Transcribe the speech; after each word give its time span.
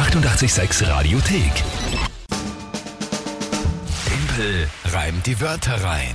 886 0.00 0.88
Radiothek. 0.88 1.52
Tempel 4.06 4.66
reimt 4.86 5.26
die 5.26 5.38
Wörter 5.38 5.74
rein. 5.84 6.14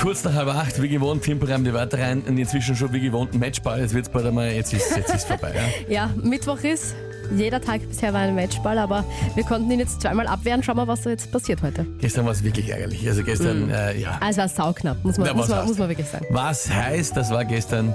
Kurz 0.00 0.24
nach 0.24 0.34
halb 0.34 0.48
acht, 0.48 0.82
wie 0.82 0.88
gewohnt, 0.88 1.22
Timpel 1.22 1.48
reimt 1.48 1.64
die 1.64 1.72
Wörter 1.72 2.00
rein 2.00 2.22
und 2.22 2.36
inzwischen 2.36 2.74
schon 2.74 2.92
wie 2.92 2.98
gewohnt 2.98 3.34
ein 3.34 3.38
Matchball. 3.38 3.80
Jetzt 3.80 3.94
wird's 3.94 4.08
bald 4.08 4.26
einmal, 4.26 4.50
jetzt 4.50 4.72
ist 4.72 4.96
jetzt 4.96 5.14
ist 5.14 5.28
vorbei. 5.28 5.52
Ja? 5.54 5.62
Ja, 5.88 6.10
Mittwoch 6.16 6.58
ist. 6.64 6.96
Jeder 7.36 7.60
Tag 7.60 7.88
bisher 7.88 8.12
war 8.12 8.20
ein 8.20 8.34
Matchball, 8.34 8.78
aber 8.78 9.04
wir 9.34 9.44
konnten 9.44 9.70
ihn 9.70 9.80
jetzt 9.80 10.00
zweimal 10.02 10.26
abwehren. 10.26 10.62
Schauen 10.62 10.76
wir, 10.76 10.86
was 10.86 11.02
da 11.02 11.10
jetzt 11.10 11.30
passiert 11.30 11.62
heute. 11.62 11.86
Gestern 11.98 12.24
war 12.24 12.32
es 12.32 12.42
wirklich 12.42 12.70
ärgerlich. 12.70 13.06
Also 13.08 13.22
gestern, 13.22 13.70
äh, 13.70 13.98
ja. 13.98 14.20
Es 14.28 14.36
war 14.36 14.48
sauknapp, 14.48 15.02
muss 15.04 15.18
man, 15.18 15.26
Ja, 15.26 15.34
muss 15.34 15.48
man, 15.48 15.66
muss 15.66 15.78
man 15.78 15.88
wirklich 15.88 16.08
sagen. 16.08 16.26
Was 16.30 16.70
heißt, 16.70 17.16
das 17.16 17.30
war 17.30 17.44
gestern 17.44 17.94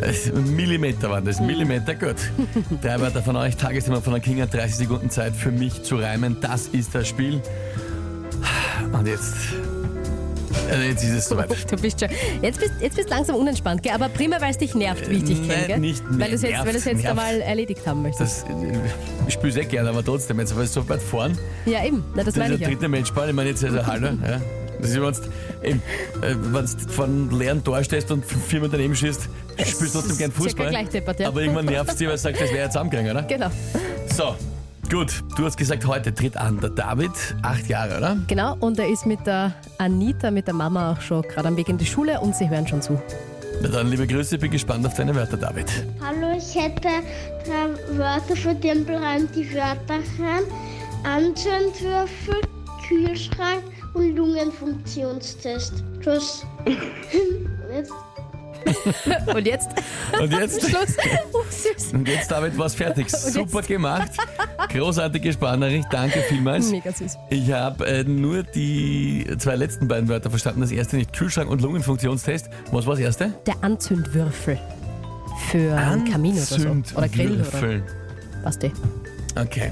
äh, 0.00 0.30
Millimeter 0.32 1.10
waren 1.10 1.24
das, 1.24 1.40
Millimeter, 1.40 1.94
gut. 1.94 2.16
Drei 2.82 3.00
Wörter 3.00 3.22
von 3.22 3.36
euch, 3.36 3.56
Tagesthema 3.56 4.00
von 4.00 4.14
der 4.14 4.22
King 4.22 4.40
hat 4.40 4.52
30 4.52 4.76
Sekunden 4.76 5.10
Zeit 5.10 5.34
für 5.34 5.50
mich 5.50 5.82
zu 5.82 5.96
reimen. 5.96 6.38
Das 6.40 6.68
ist 6.68 6.94
das 6.94 7.08
Spiel. 7.08 7.40
Und 8.92 9.06
jetzt, 9.06 9.34
also 10.70 10.82
jetzt 10.82 11.04
ist 11.04 11.10
es 11.10 11.28
soweit. 11.28 11.50
Du 11.70 11.76
bist 11.76 12.00
schon. 12.00 12.08
Jetzt 12.42 12.60
bist 12.60 12.72
jetzt 12.80 12.96
bist 12.96 13.08
langsam 13.10 13.36
unentspannt, 13.36 13.82
gell? 13.82 13.92
aber 13.92 14.08
prima, 14.08 14.40
weil 14.40 14.50
es 14.50 14.58
dich 14.58 14.74
nervt, 14.74 15.08
wie 15.08 15.14
ich 15.16 15.24
dich 15.24 15.40
Nein, 15.40 15.48
kenne, 15.48 15.66
gell? 15.66 15.78
nicht 15.80 16.02
weil 16.08 16.28
du 16.30 16.34
es 16.36 16.42
jetzt, 16.42 16.50
nervt, 16.52 16.66
weil 16.66 16.72
du's 16.74 16.84
jetzt 16.84 17.02
nervt. 17.02 17.08
einmal 17.18 17.40
erledigt 17.40 17.86
haben 17.86 18.02
möchtest. 18.02 18.44
Das, 18.44 18.50
äh, 18.50 18.78
ich 19.28 19.34
spiele 19.34 19.52
sehr 19.52 19.64
gerne, 19.64 19.88
aber 19.90 20.04
trotzdem, 20.04 20.38
jetzt 20.40 20.54
war 20.56 20.62
es 20.62 20.72
so 20.72 20.88
weit 20.88 21.02
vorn. 21.02 21.36
ja, 21.66 21.84
eben. 21.84 22.04
Na, 22.14 22.22
das 22.24 22.34
Das 22.34 22.36
meine 22.36 22.54
ist 22.54 22.60
ich 22.60 22.66
der 22.66 22.68
ja. 22.68 22.74
dritte 22.74 22.88
Matchball, 22.88 23.28
ich 23.28 23.34
meine 23.34 23.50
jetzt 23.50 23.64
also 23.64 23.86
Hallo. 23.86 24.08
Ja. 24.26 24.40
Das 24.80 24.90
ist, 24.90 24.96
wenn 25.00 25.80
du 26.22 26.26
äh, 26.26 26.34
wenn's 26.52 26.76
von 26.88 27.30
leeren 27.30 27.62
Tor 27.62 27.84
stehst 27.84 28.10
und 28.10 28.24
viermal 28.24 28.68
daneben 28.68 28.96
schießt, 28.96 29.28
spielst 29.58 29.94
du 29.94 30.00
trotzdem 30.00 30.18
gern 30.18 30.32
Fußball. 30.32 30.70
gleich 30.70 30.88
deppert, 30.88 31.20
ja. 31.20 31.28
Aber 31.28 31.40
irgendwann 31.40 31.66
nervst 31.66 32.00
du, 32.00 32.06
weil 32.06 32.12
du 32.12 32.18
sagst, 32.18 32.40
das 32.40 32.50
wäre 32.50 32.64
jetzt 32.64 32.72
zusammengegangen, 32.72 33.12
oder? 33.12 33.22
Genau. 33.22 33.46
So, 34.12 34.34
gut. 34.92 35.24
Du 35.36 35.46
hast 35.46 35.56
gesagt, 35.56 35.86
heute 35.86 36.14
tritt 36.14 36.36
an 36.36 36.60
der 36.60 36.68
David, 36.68 37.10
acht 37.40 37.66
Jahre, 37.66 37.96
oder? 37.96 38.18
Genau, 38.26 38.56
und 38.60 38.78
er 38.78 38.88
ist 38.88 39.06
mit 39.06 39.26
der 39.26 39.54
Anita, 39.78 40.30
mit 40.30 40.46
der 40.46 40.52
Mama 40.54 40.92
auch 40.92 41.00
schon 41.00 41.22
gerade 41.22 41.48
am 41.48 41.56
Weg 41.56 41.70
in 41.70 41.78
die 41.78 41.86
Schule 41.86 42.20
und 42.20 42.36
sie 42.36 42.48
hören 42.50 42.68
schon 42.68 42.82
zu. 42.82 43.00
Na 43.62 43.68
dann, 43.68 43.88
liebe 43.88 44.06
Grüße, 44.06 44.36
bin 44.36 44.50
gespannt 44.50 44.86
auf 44.86 44.92
deine 44.92 45.14
Wörter, 45.14 45.38
David. 45.38 45.64
Hallo, 46.04 46.36
ich 46.36 46.54
hätte 46.54 46.88
drei 47.46 47.96
Wörter 47.96 48.36
für 48.36 48.60
Tempelreim, 48.60 49.26
die 49.34 49.50
Wörter 49.54 50.00
rein. 50.20 50.44
Anzündwürfel, 51.04 52.42
Kühlschrank 52.86 53.62
und 53.94 54.14
Lungenfunktionstest. 54.14 55.82
Tschüss. 56.02 56.44
Jetzt 57.72 57.92
Und 59.34 59.46
jetzt? 59.46 59.70
Und 60.20 60.32
jetzt? 60.32 60.68
Schluss. 60.68 60.96
Oh, 61.32 61.42
süß. 61.48 61.92
Und 61.94 62.08
jetzt, 62.08 62.30
David, 62.30 62.56
was 62.58 62.74
fertig. 62.74 63.10
Super 63.10 63.58
jetzt? 63.58 63.68
gemacht. 63.68 64.10
Großartige 64.72 65.32
Sprachnachricht, 65.32 65.88
danke 65.90 66.20
vielmals. 66.22 66.70
Mega 66.70 66.92
süß. 66.92 67.18
Ich 67.28 67.52
habe 67.52 67.86
äh, 67.86 68.04
nur 68.04 68.42
die 68.42 69.26
zwei 69.38 69.56
letzten 69.56 69.86
beiden 69.86 70.08
Wörter 70.08 70.30
verstanden. 70.30 70.62
Das 70.62 70.70
erste 70.70 70.96
nicht 70.96 71.12
Kühlschrank 71.12 71.50
und 71.50 71.60
Lungenfunktionstest. 71.60 72.48
Was 72.70 72.86
war 72.86 72.94
das 72.94 73.00
erste? 73.00 73.34
Der 73.46 73.54
Anzündwürfel. 73.60 74.58
Für 75.50 75.74
einen 75.74 76.10
Kamin 76.10 76.32
oder 76.32 76.42
so. 76.42 76.56
Oder 76.96 77.08
Grill 77.08 77.32
oder 77.32 77.44
Anzündwürfel. 77.44 77.82
was 78.42 78.58
die. 78.58 78.72
Okay. 79.38 79.70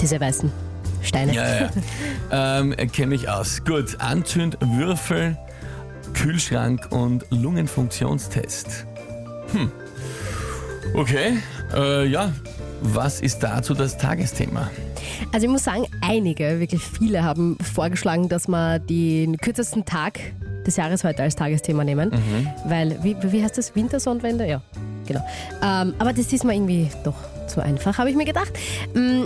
Diese 0.00 0.20
weißen 0.20 0.52
Steine. 1.02 1.32
Ja, 1.32 1.46
ja. 1.48 1.70
ja. 2.30 2.58
ähm, 2.60 2.76
Kenne 2.92 3.14
ich 3.14 3.28
aus. 3.28 3.64
Gut. 3.64 3.96
Anzündwürfel, 4.00 5.36
Kühlschrank 6.12 6.88
und 6.90 7.24
Lungenfunktionstest. 7.30 8.86
Hm. 9.52 9.72
Okay. 10.94 11.38
Äh, 11.74 12.06
ja. 12.06 12.32
Was 12.82 13.20
ist 13.20 13.42
dazu 13.42 13.74
das 13.74 13.98
Tagesthema? 13.98 14.70
Also 15.32 15.46
ich 15.46 15.52
muss 15.52 15.64
sagen, 15.64 15.86
einige, 16.00 16.60
wirklich 16.60 16.82
viele 16.82 17.22
haben 17.22 17.58
vorgeschlagen, 17.74 18.28
dass 18.28 18.48
wir 18.48 18.78
den 18.78 19.36
kürzesten 19.36 19.84
Tag 19.84 20.18
des 20.66 20.76
Jahres 20.76 21.04
heute 21.04 21.22
als 21.22 21.36
Tagesthema 21.36 21.84
nehmen. 21.84 22.10
Weil, 22.64 23.02
wie, 23.02 23.16
wie 23.20 23.42
heißt 23.42 23.58
das? 23.58 23.74
Wintersonnenwende? 23.76 24.46
Ja, 24.46 24.62
genau. 25.06 25.20
Ähm, 25.62 25.94
aber 25.98 26.12
das 26.12 26.32
ist 26.32 26.44
mir 26.44 26.54
irgendwie 26.54 26.88
doch 27.04 27.14
zu 27.48 27.60
einfach, 27.60 27.98
habe 27.98 28.08
ich 28.10 28.16
mir 28.16 28.24
gedacht. 28.24 28.52
Mm, 28.94 29.24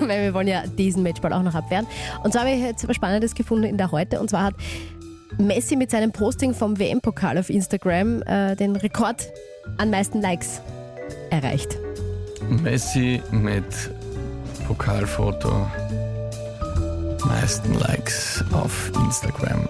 Weil 0.00 0.24
wir 0.24 0.34
wollen 0.34 0.48
ja 0.48 0.64
diesen 0.66 1.02
Matchball 1.02 1.32
auch 1.32 1.42
noch 1.42 1.54
abwehren. 1.54 1.86
Und 2.24 2.32
zwar 2.32 2.42
habe 2.42 2.52
ich 2.52 2.62
jetzt 2.62 2.88
was 2.88 2.96
Spannendes 2.96 3.34
gefunden 3.34 3.64
in 3.64 3.76
der 3.76 3.92
Heute. 3.92 4.20
Und 4.20 4.30
zwar 4.30 4.44
hat 4.44 4.54
Messi 5.38 5.76
mit 5.76 5.90
seinem 5.90 6.10
Posting 6.12 6.54
vom 6.54 6.78
WM-Pokal 6.78 7.38
auf 7.38 7.50
Instagram 7.50 8.22
äh, 8.22 8.56
den 8.56 8.74
Rekord 8.74 9.28
an 9.78 9.90
meisten 9.90 10.20
Likes 10.20 10.60
erreicht. 11.30 11.78
Messi 12.48 13.22
mit 13.30 13.64
Pokalfoto. 14.66 15.70
Meisten 17.24 17.74
Likes 17.74 18.44
auf 18.52 18.90
Instagram. 19.04 19.68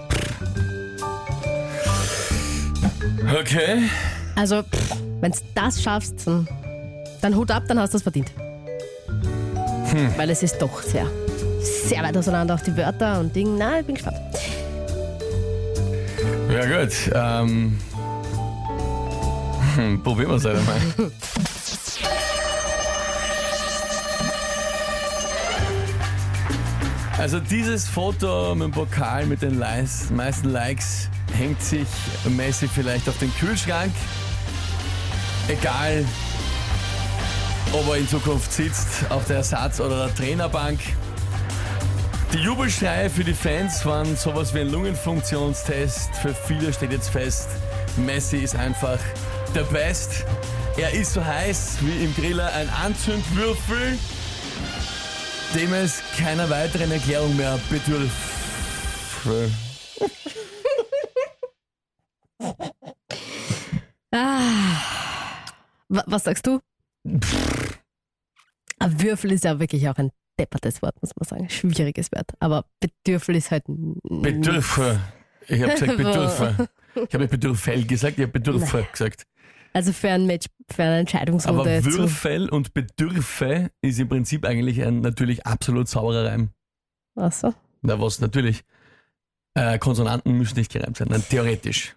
Okay. 3.39 3.83
Also, 4.35 4.63
wenn 5.21 5.31
du 5.31 5.37
das 5.55 5.81
schaffst, 5.81 6.25
dann, 6.25 6.47
dann 7.21 7.35
Hut 7.35 7.51
ab, 7.51 7.63
dann 7.67 7.79
hast 7.79 7.93
du 7.93 7.97
es 7.97 8.03
verdient. 8.03 8.31
Weil 10.15 10.29
es 10.29 10.43
ist 10.43 10.59
doch 10.59 10.81
sehr, 10.81 11.07
sehr 11.87 12.03
weit 12.03 12.15
auseinander, 12.15 12.55
auch 12.55 12.61
die 12.61 12.75
Wörter 12.77 13.19
und 13.19 13.35
Dinge. 13.35 13.57
Na, 13.57 13.79
ich 13.79 13.85
bin 13.85 13.95
gespannt. 13.95 14.17
Ja 16.51 16.65
gut. 16.65 16.93
Ähm, 17.13 17.77
hm, 19.75 20.03
probieren 20.03 20.29
wir 20.29 20.35
es 20.37 20.45
halt 20.45 20.57
einmal. 20.57 21.11
Also 27.17 27.39
dieses 27.39 27.87
Foto 27.87 28.53
mit 28.53 28.65
dem 28.65 28.71
Pokal 28.71 29.25
mit 29.25 29.41
den 29.41 29.57
meisten 29.57 30.49
Likes 30.49 31.09
hängt 31.33 31.59
sich 31.63 31.87
Messi 32.29 32.67
vielleicht 32.67 33.09
auf 33.09 33.17
den 33.17 33.33
Kühlschrank. 33.35 33.91
Egal, 35.47 36.05
ob 37.73 37.87
er 37.89 37.97
in 37.97 38.07
Zukunft 38.07 38.53
sitzt 38.53 39.09
auf 39.09 39.25
der 39.25 39.37
Ersatz- 39.37 39.79
oder 39.79 40.05
der 40.05 40.15
Trainerbank. 40.15 40.79
Die 42.33 42.37
Jubelschreie 42.37 43.09
für 43.09 43.23
die 43.23 43.33
Fans 43.33 43.83
waren 43.83 44.15
sowas 44.15 44.53
wie 44.53 44.59
ein 44.59 44.71
Lungenfunktionstest. 44.71 46.15
Für 46.17 46.35
viele 46.35 46.71
steht 46.71 46.91
jetzt 46.91 47.09
fest, 47.09 47.49
Messi 47.97 48.37
ist 48.37 48.55
einfach 48.55 48.99
der 49.55 49.63
Best. 49.63 50.23
Er 50.77 50.91
ist 50.91 51.13
so 51.13 51.25
heiß 51.25 51.77
wie 51.81 52.05
im 52.05 52.13
Griller 52.13 52.53
ein 52.53 52.69
Anzündwürfel, 52.69 53.97
dem 55.55 55.73
es 55.73 56.01
keiner 56.17 56.49
weiteren 56.49 56.91
Erklärung 56.91 57.35
mehr 57.35 57.59
bedürft. 57.69 58.11
Wa- 65.89 66.03
Was 66.07 66.23
sagst 66.25 66.45
du? 66.47 66.59
Ein 68.79 69.01
Würfel 69.01 69.31
ist 69.31 69.43
ja 69.45 69.59
wirklich 69.59 69.87
auch 69.89 69.95
ein 69.97 70.11
deppertes 70.39 70.81
Wort, 70.81 70.95
muss 71.01 71.11
man 71.15 71.27
sagen. 71.27 71.49
Schwieriges 71.49 72.11
Wort. 72.11 72.31
Aber 72.39 72.65
Bedürfel 72.79 73.35
ist 73.35 73.51
halt. 73.51 73.63
Bedürfe. 73.67 74.99
Ich 75.47 75.61
habe 75.61 75.71
gesagt 75.73 75.97
Bedürfe. 75.97 76.69
Ich 76.95 77.01
habe 77.13 77.19
nicht 77.19 77.31
Bedürfel 77.31 77.85
gesagt, 77.85 78.17
ich 78.17 78.23
habe 78.23 78.31
Bedürfe 78.33 78.85
gesagt. 78.91 79.23
Also 79.77 79.93
für 79.93 80.09
ein 80.09 80.25
Match, 80.25 80.47
für 80.71 80.81
eine 80.83 80.97
Entscheidungsrunde. 81.01 81.61
Aber 81.61 81.81
zu, 81.83 81.97
Würfel 81.99 82.49
und 82.49 82.73
Bedürfe 82.73 83.69
ist 83.81 83.99
im 83.99 84.09
Prinzip 84.09 84.43
eigentlich 84.43 84.81
ein 84.83 85.01
natürlich 85.01 85.45
absolut 85.45 85.87
sauberer 85.87 86.25
Reim. 86.25 86.49
Ach 87.15 87.31
so. 87.31 87.53
Na 87.83 88.01
was, 88.01 88.19
natürlich. 88.19 88.63
Äh, 89.53 89.77
Konsonanten 89.77 90.35
müssen 90.35 90.57
nicht 90.57 90.71
gereimt 90.71 90.97
sein, 90.97 91.09
nein, 91.11 91.23
theoretisch. 91.29 91.95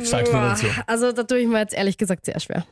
Sag's 0.00 0.32
nur 0.32 0.40
dazu. 0.40 0.66
Also 0.88 1.12
da 1.12 1.22
tue 1.22 1.38
ich 1.38 1.46
mir 1.46 1.58
jetzt 1.60 1.74
ehrlich 1.74 1.96
gesagt 1.96 2.24
sehr 2.26 2.40
schwer. 2.40 2.66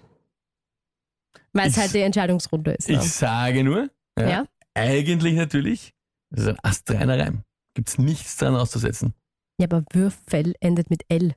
Weil 1.52 1.68
es 1.68 1.76
halt 1.76 1.94
die 1.94 2.00
Entscheidungsrunde 2.00 2.72
ist. 2.72 2.88
Ich 2.88 2.96
Ja. 2.96 3.02
sage 3.02 3.62
nur, 3.62 3.88
ja, 4.18 4.28
Ja? 4.28 4.44
eigentlich 4.74 5.34
natürlich, 5.34 5.94
das 6.30 6.42
ist 6.44 6.48
ein 6.48 6.58
astreiner 6.64 7.18
Reim. 7.18 7.44
Gibt's 7.74 7.98
nichts 7.98 8.36
dran 8.36 8.56
auszusetzen. 8.56 9.14
ja, 9.60 9.66
aber 9.70 9.84
Würfel 9.92 10.54
endet 10.60 10.90
mit 10.90 11.04
L. 11.08 11.34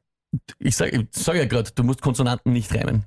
Ich 0.60 0.76
sage 0.76 1.08
sag 1.12 1.36
ja 1.36 1.46
gerade, 1.46 1.72
du 1.72 1.84
musst 1.84 2.02
Konsonanten 2.02 2.54
nicht 2.54 2.74
reimen. 2.74 3.06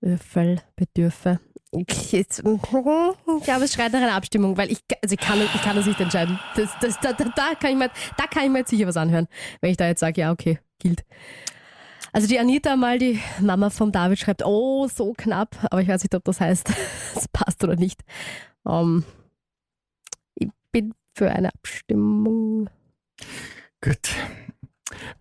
Würfel, 0.00 0.60
Bedürfe. 0.76 1.40
Ich, 1.72 2.12
jetzt, 2.12 2.38
ich 2.44 2.62
glaube, 2.62 3.64
es 3.64 3.72
schreit 3.72 3.92
nach 3.92 4.00
einer 4.00 4.14
Abstimmung, 4.14 4.56
weil 4.56 4.70
ich, 4.70 4.80
also 5.02 5.14
ich, 5.14 5.20
kann, 5.20 5.40
ich 5.40 5.62
kann 5.62 5.76
das 5.76 5.86
nicht 5.86 6.00
entscheiden. 6.00 6.38
Das, 6.54 6.70
das, 6.80 7.00
da, 7.00 7.12
da, 7.12 7.24
da, 7.34 7.54
kann 7.54 7.72
ich 7.72 7.76
mir, 7.76 7.90
da 8.16 8.26
kann 8.26 8.44
ich 8.44 8.50
mir 8.50 8.58
jetzt 8.58 8.70
sicher 8.70 8.86
was 8.86 8.96
anhören, 8.96 9.26
wenn 9.60 9.70
ich 9.70 9.76
da 9.76 9.86
jetzt 9.86 10.00
sage, 10.00 10.20
ja, 10.20 10.30
okay, 10.30 10.60
gilt. 10.78 11.04
Also 12.12 12.28
die 12.28 12.38
Anita 12.38 12.76
mal, 12.76 12.98
die 12.98 13.18
Mama 13.40 13.70
vom 13.70 13.90
David 13.90 14.20
schreibt, 14.20 14.44
oh, 14.44 14.86
so 14.86 15.14
knapp, 15.14 15.56
aber 15.64 15.82
ich 15.82 15.88
weiß 15.88 16.04
nicht, 16.04 16.14
ob 16.14 16.22
das 16.24 16.40
heißt, 16.40 16.70
es 17.16 17.26
passt 17.28 17.64
oder 17.64 17.74
nicht. 17.74 18.02
Ähm, 18.68 19.04
ich 20.36 20.48
bin 20.70 20.94
für 21.16 21.30
eine 21.30 21.52
Abstimmung. 21.52 22.70
Gut. 23.80 24.14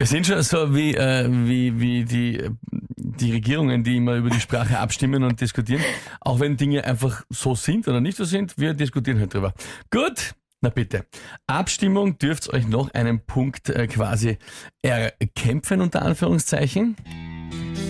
Wir 0.04 0.08
sind 0.08 0.28
schon 0.28 0.44
so 0.44 0.76
wie, 0.76 0.96
äh, 0.96 1.30
wie, 1.32 1.80
wie 1.80 2.04
die, 2.04 2.50
die 2.98 3.32
Regierungen, 3.32 3.86
die 3.86 3.96
immer 3.96 4.16
über 4.16 4.30
die 4.30 4.42
Sprache 4.42 4.78
abstimmen 4.78 5.24
und 5.24 5.40
diskutieren. 5.40 5.82
Auch 6.20 6.42
wenn 6.42 6.58
Dinge 6.58 6.84
einfach 6.84 7.24
so 7.30 7.56
sind 7.56 7.88
oder 7.88 8.02
nicht 8.02 8.18
so 8.18 8.26
sind, 8.26 8.58
wir 8.58 8.74
diskutieren 8.74 9.18
halt 9.22 9.34
drüber. 9.34 9.54
Gut, 9.92 10.34
na 10.60 10.68
bitte. 10.68 11.06
Abstimmung 11.48 12.18
dürft 12.18 12.52
euch 12.52 12.68
noch 12.68 12.94
einen 12.94 13.22
Punkt 13.22 13.70
äh, 13.70 13.88
quasi 13.88 14.38
erkämpfen, 14.82 15.80
unter 15.80 16.02
Anführungszeichen. 16.02 16.98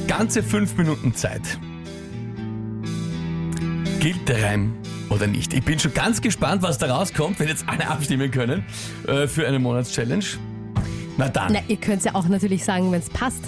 Ganze 0.08 0.44
fünf 0.44 0.78
Minuten 0.78 1.16
Zeit. 1.16 1.58
Gilt 4.00 4.30
der 4.30 4.44
Reim 4.44 4.78
oder 5.10 5.26
nicht? 5.26 5.52
Ich 5.56 5.64
bin 5.64 5.80
schon 5.80 5.96
ganz 5.96 6.22
gespannt, 6.22 6.62
was 6.62 6.78
da 6.78 6.96
rauskommt, 6.96 7.40
wenn 7.40 7.48
jetzt 7.48 7.68
alle 7.68 7.88
abstimmen 7.88 8.30
können 8.30 8.66
äh, 9.08 9.26
für 9.26 9.48
eine 9.48 9.58
Monatschallenge. 9.58 10.53
Na 11.18 11.30
dann. 11.30 11.54
Na, 11.54 11.60
ihr 11.68 11.78
könnt 11.78 12.04
ja 12.04 12.16
auch 12.16 12.28
natürlich 12.28 12.64
sagen, 12.64 12.92
wenn 12.92 13.00
es 13.00 13.10
passt. 13.10 13.40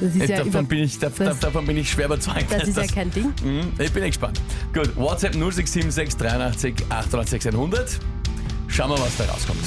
Das 0.00 0.14
ist 0.14 0.22
Äh, 0.22 0.26
ja 0.26 0.36
davon, 0.38 0.48
über, 0.50 0.62
bin 0.64 0.78
ich, 0.80 0.98
da, 0.98 1.08
das- 1.08 1.38
davon 1.38 1.66
bin 1.66 1.76
ich 1.76 1.90
schwer 1.90 2.06
überzeugt. 2.06 2.46
das 2.50 2.64
ist 2.68 2.76
ja 2.76 2.82
dass- 2.82 2.92
kein 2.92 3.10
Ding. 3.12 3.32
Mhm, 3.42 3.72
ich 3.78 3.92
bin 3.92 4.04
gespannt. 4.04 4.40
Gut, 4.72 4.94
WhatsApp 4.96 5.34
0676 5.34 6.16
83 6.16 6.74
886 6.88 7.52
100. 7.54 8.00
Schauen 8.68 8.90
wir, 8.90 8.98
was 8.98 9.16
da 9.16 9.24
rauskommt. 9.26 9.60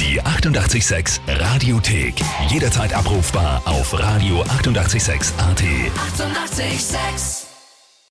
Die 0.00 0.20
886 0.20 1.20
Radiothek. 1.28 2.14
Jederzeit 2.48 2.92
abrufbar 2.94 3.62
auf 3.66 3.92
radio886.at. 3.94 5.38
886! 5.38 5.38
886 5.38 7.45